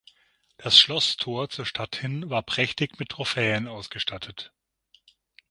Das 0.57 0.79
Schlosstor 0.79 1.47
zur 1.49 1.67
Stadt 1.67 1.95
hin 1.95 2.31
war 2.31 2.41
prächtig 2.41 2.97
mit 2.97 3.09
Trophäen 3.09 3.67
ausgestattet. 3.67 4.51